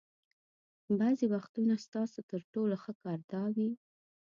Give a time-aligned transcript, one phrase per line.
[0.99, 3.71] بعضې وختونه ستاسو تر ټولو ښه کار دا وي.